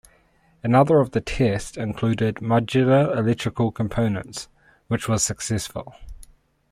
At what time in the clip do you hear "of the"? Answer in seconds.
0.99-1.21